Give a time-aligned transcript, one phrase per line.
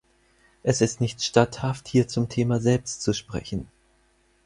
[0.63, 3.67] Es ist nicht statthaft, hier zum Thema selbst zu sprechen.